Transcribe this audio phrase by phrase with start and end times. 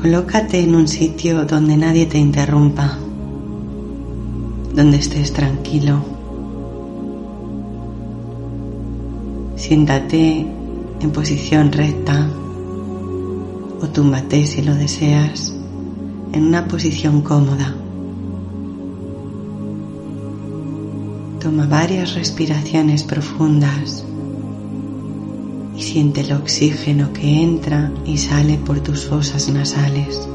[0.00, 2.96] Colócate en un sitio donde nadie te interrumpa,
[4.74, 6.02] donde estés tranquilo.
[9.56, 10.46] Siéntate
[11.00, 12.30] en posición recta
[13.82, 15.54] o túmbate si lo deseas
[16.32, 17.74] en una posición cómoda.
[21.40, 24.06] Toma varias respiraciones profundas
[25.90, 30.28] siente el oxígeno que entra y sale por tus fosas nasales.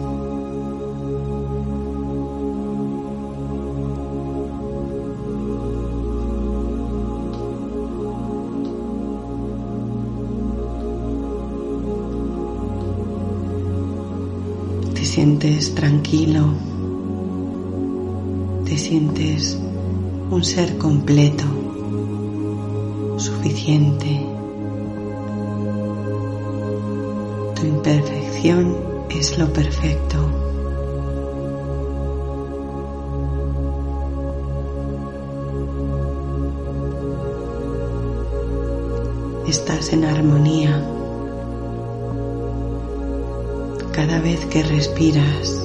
[14.93, 16.49] Te sientes tranquilo,
[18.65, 19.57] te sientes
[20.29, 21.45] un ser completo,
[23.15, 24.34] suficiente.
[27.65, 28.77] Imperfección
[29.09, 30.17] es lo perfecto.
[39.47, 40.79] Estás en armonía.
[43.93, 45.63] Cada vez que respiras,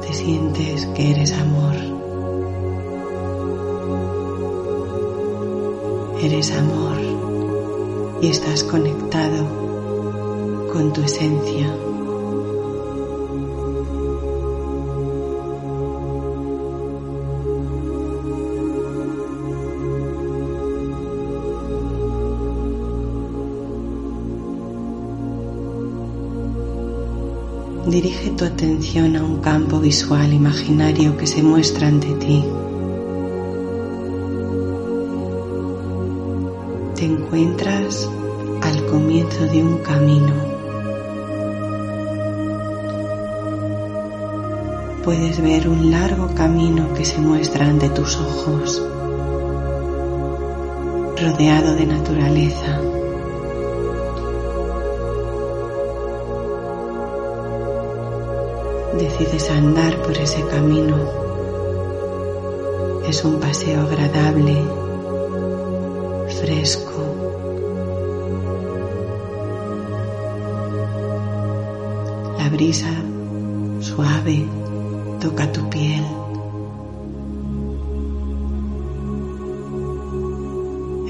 [0.00, 1.76] te sientes que eres amor.
[6.22, 6.97] Eres amor
[8.20, 9.46] y estás conectado
[10.72, 11.74] con tu esencia.
[27.86, 32.44] Dirige tu atención a un campo visual imaginario que se muestra ante ti.
[36.98, 38.10] Te encuentras
[38.60, 40.32] al comienzo de un camino.
[45.04, 48.82] Puedes ver un largo camino que se muestra ante tus ojos,
[51.22, 52.80] rodeado de naturaleza.
[58.98, 60.96] Decides andar por ese camino.
[63.08, 64.87] Es un paseo agradable,
[66.40, 67.02] fresco.
[72.38, 72.90] La brisa
[73.80, 74.46] suave
[75.20, 76.04] toca tu piel.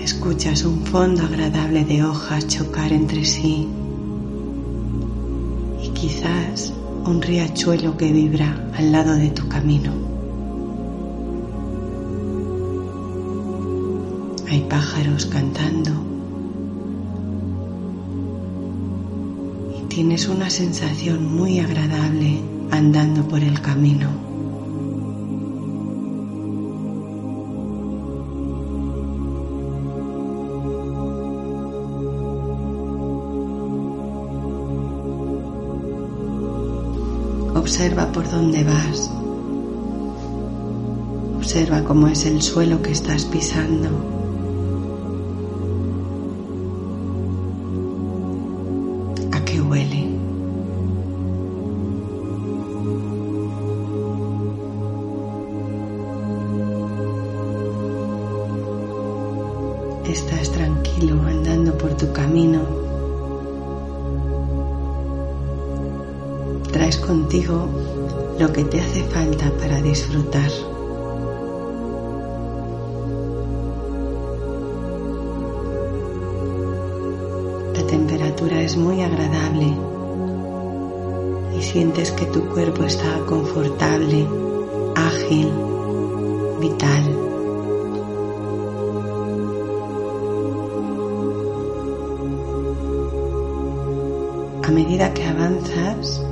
[0.03, 3.69] Escuchas un fondo agradable de hojas chocar entre sí
[5.83, 6.73] y quizás
[7.05, 10.18] un riachuelo que vibra al lado de tu camino.
[14.51, 15.91] Hay pájaros cantando
[19.79, 24.09] y tienes una sensación muy agradable andando por el camino.
[37.55, 39.11] Observa por dónde vas.
[41.37, 44.18] Observa cómo es el suelo que estás pisando.
[60.09, 62.61] Estás tranquilo andando por tu camino.
[66.73, 67.69] Traes contigo
[68.39, 70.51] lo que te hace falta para disfrutar.
[77.75, 79.77] La temperatura es muy agradable
[81.55, 84.27] y sientes que tu cuerpo está confortable,
[84.95, 85.53] ágil,
[86.63, 87.28] vital.
[94.69, 96.23] A medida que avanzas,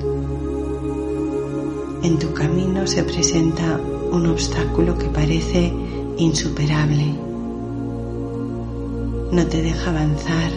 [2.03, 3.81] en tu camino se presenta
[4.13, 5.73] un obstáculo que parece
[6.19, 7.15] insuperable.
[9.33, 10.53] No te deja avanzar.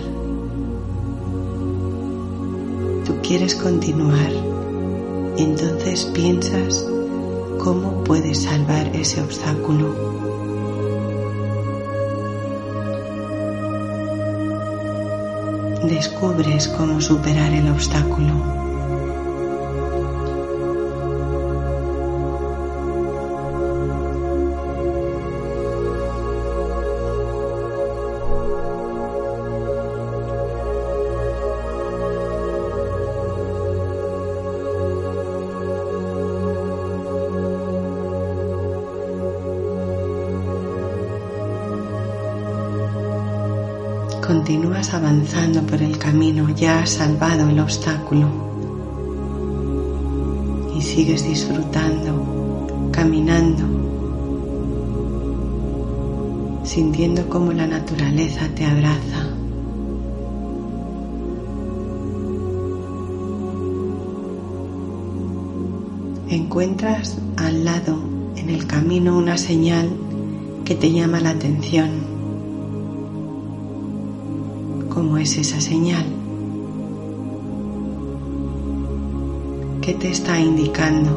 [3.06, 4.50] Tú quieres continuar
[5.40, 6.86] entonces piensas
[7.60, 10.19] cómo puedes salvar ese obstáculo.
[15.90, 18.59] Descubres cómo superar el obstáculo.
[44.80, 48.28] Avanzando por el camino, ya has salvado el obstáculo
[50.76, 53.66] y sigues disfrutando, caminando,
[56.64, 59.28] sintiendo cómo la naturaleza te abraza.
[66.30, 68.00] Encuentras al lado
[68.38, 69.90] en el camino una señal
[70.64, 72.09] que te llama la atención
[75.00, 76.06] cómo es esa señal.
[79.82, 81.10] ¿Qué te está indicando?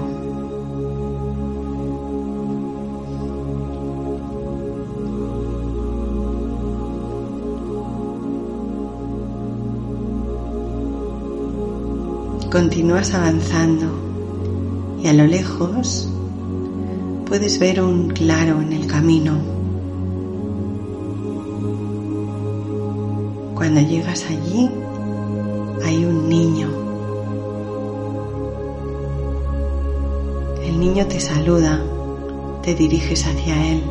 [12.53, 13.87] Continúas avanzando
[15.03, 16.09] y a lo lejos
[17.27, 19.62] puedes ver un claro en el camino.
[23.63, 24.69] Cuando llegas allí
[25.85, 26.69] hay un niño.
[30.65, 31.81] El niño te saluda,
[32.65, 33.85] te diriges hacia él.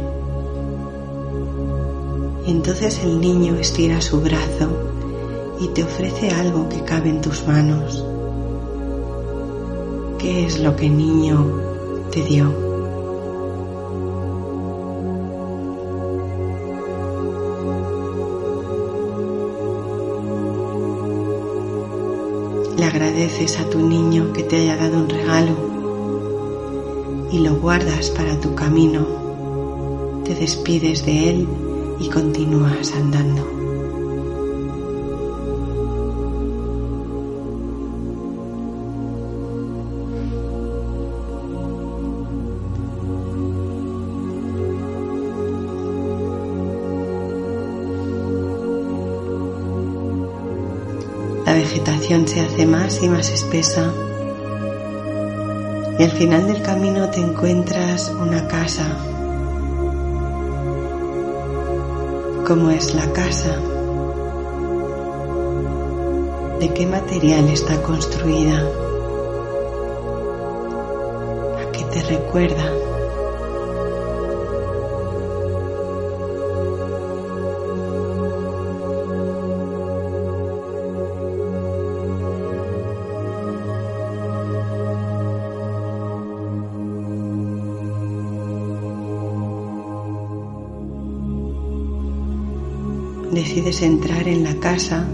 [2.45, 4.71] Y entonces el niño estira su brazo
[5.62, 8.03] y te ofrece algo que cabe en tus manos.
[10.19, 11.47] ¿Qué es lo que niño
[12.12, 12.70] te dio?
[22.79, 25.56] Agradeces a tu niño que te haya dado un regalo
[27.31, 29.06] y lo guardas para tu camino.
[30.25, 31.47] Te despides de él
[32.00, 33.60] y continúas andando.
[52.11, 53.89] Se hace más y más espesa
[55.97, 58.85] y al final del camino te encuentras una casa.
[62.45, 63.55] ¿Cómo es la casa?
[66.59, 68.59] ¿De qué material está construida?
[71.61, 72.90] ¿A qué te recuerda?
[93.31, 95.07] Decides entrar en la casa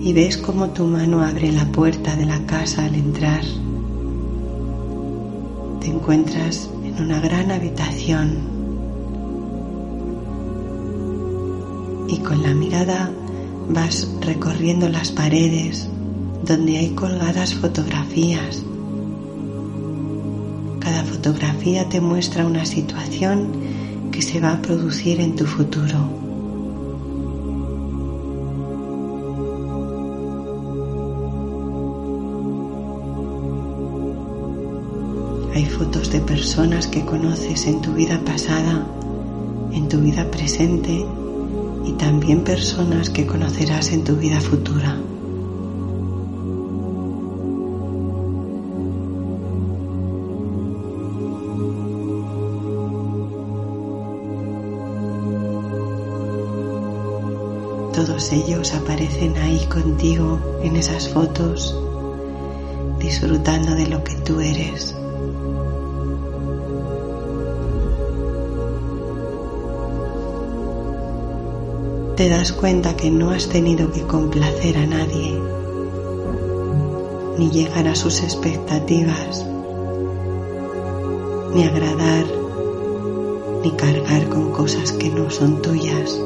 [0.00, 3.42] y ves cómo tu mano abre la puerta de la casa al entrar.
[5.80, 8.38] Te encuentras en una gran habitación
[12.08, 13.10] y con la mirada
[13.68, 15.88] vas recorriendo las paredes
[16.44, 18.64] donde hay colgadas fotografías.
[20.78, 23.48] Cada fotografía te muestra una situación
[24.12, 26.27] que se va a producir en tu futuro.
[35.58, 38.86] Hay fotos de personas que conoces en tu vida pasada,
[39.72, 41.04] en tu vida presente
[41.84, 44.96] y también personas que conocerás en tu vida futura.
[57.94, 61.76] Todos ellos aparecen ahí contigo en esas fotos,
[63.00, 64.94] disfrutando de lo que tú eres.
[72.18, 75.40] Te das cuenta que no has tenido que complacer a nadie,
[77.38, 79.46] ni llegar a sus expectativas,
[81.54, 82.26] ni agradar,
[83.62, 86.20] ni cargar con cosas que no son tuyas.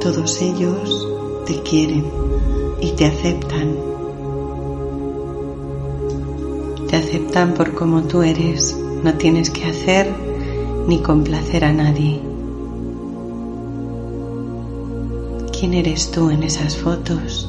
[0.00, 1.08] Todos ellos
[1.46, 2.06] te quieren
[2.80, 3.89] y te aceptan.
[6.90, 8.76] Te aceptan por como tú eres.
[9.04, 10.12] No tienes que hacer
[10.88, 12.20] ni complacer a nadie.
[15.56, 17.48] ¿Quién eres tú en esas fotos?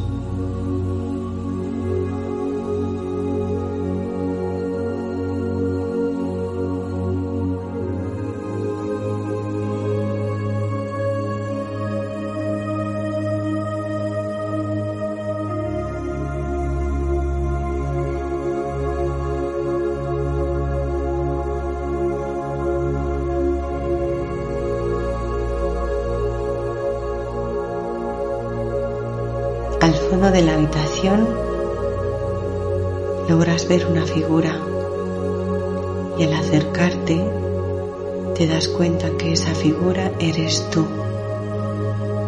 [30.30, 31.28] De la habitación
[33.28, 34.56] logras ver una figura
[36.20, 37.20] y al acercarte
[38.36, 40.86] te das cuenta que esa figura eres tú.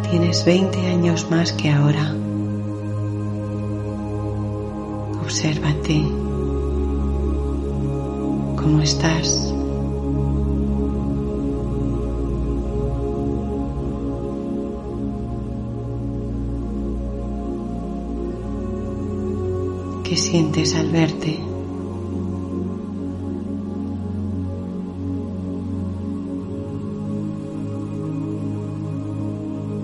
[0.10, 2.16] Tienes 20 años más que ahora.
[5.24, 6.02] Obsérvate.
[8.58, 9.53] ¿Cómo estás?
[20.14, 21.40] ¿Qué sientes al verte?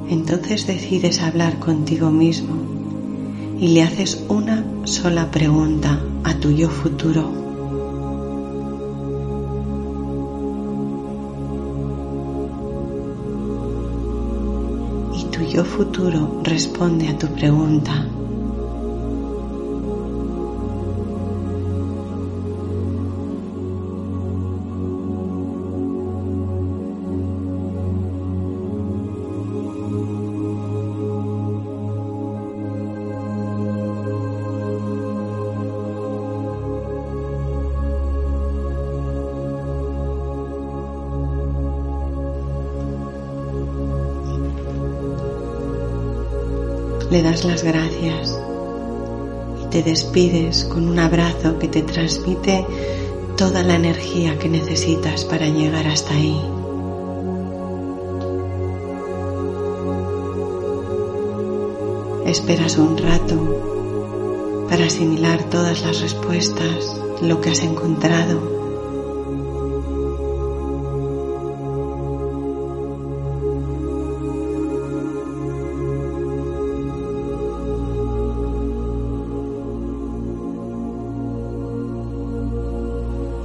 [0.07, 2.55] Entonces decides hablar contigo mismo
[3.59, 7.31] y le haces una sola pregunta a tu yo futuro.
[15.17, 18.05] Y tu yo futuro responde a tu pregunta.
[47.09, 48.39] Le das las gracias
[49.63, 52.65] y te despides con un abrazo que te transmite
[53.35, 56.39] toda la energía que necesitas para llegar hasta ahí.
[62.25, 68.58] Esperas un rato para asimilar todas las respuestas, lo que has encontrado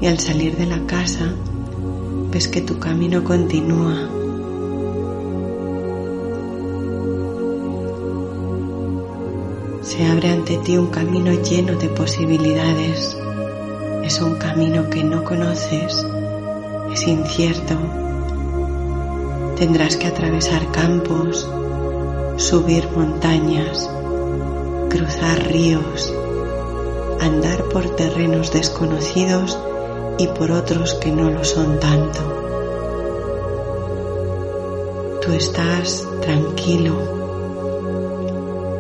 [0.05, 1.33] y al salir de la casa
[2.31, 4.11] ves que tu camino continúa.
[9.81, 13.17] Se abre ante ti un camino lleno de posibilidades.
[14.03, 16.07] Es un camino que no conoces,
[16.93, 17.75] es incierto.
[19.57, 21.49] Tendrás que atravesar campos,
[22.37, 23.89] subir montañas,
[24.91, 26.13] cruzar ríos,
[27.23, 29.59] andar por terrenos desconocidos
[30.19, 32.21] y por otros que no lo son tanto.
[35.25, 37.25] Tú estás tranquilo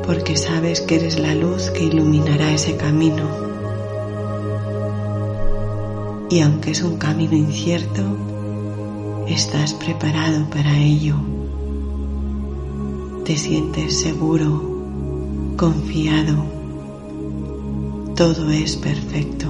[0.07, 3.27] porque sabes que eres la luz que iluminará ese camino.
[6.31, 8.03] Y aunque es un camino incierto,
[9.27, 11.17] estás preparado para ello.
[13.25, 14.61] Te sientes seguro,
[15.57, 16.45] confiado.
[18.15, 19.47] Todo es perfecto.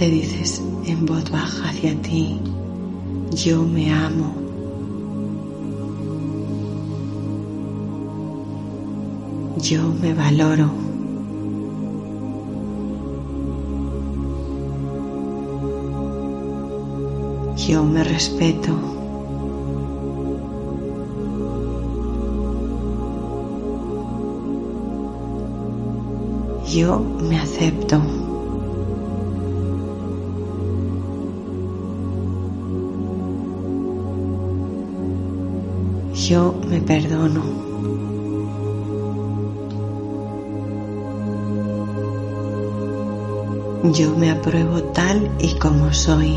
[0.00, 2.40] Te dices en voz baja hacia ti,
[3.32, 4.34] yo me amo.
[9.58, 10.70] Yo me valoro.
[17.68, 18.72] Yo me respeto.
[26.66, 28.19] Yo me acepto.
[36.30, 37.42] Yo me perdono.
[43.92, 46.36] Yo me apruebo tal y como soy.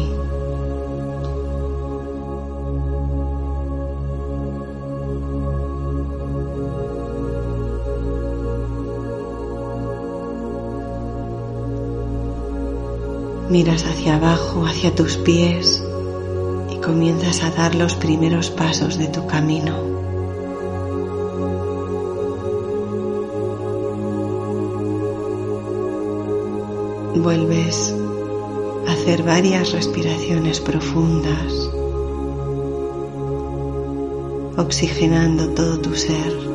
[13.52, 15.83] Miras hacia abajo, hacia tus pies
[16.84, 19.74] comienzas a dar los primeros pasos de tu camino.
[27.16, 27.96] Vuelves
[28.88, 31.54] a hacer varias respiraciones profundas,
[34.58, 36.54] oxigenando todo tu ser.